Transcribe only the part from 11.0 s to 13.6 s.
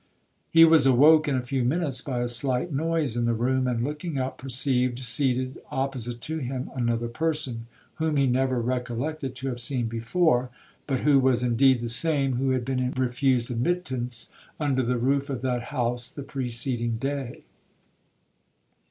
who was indeed the same who had been refused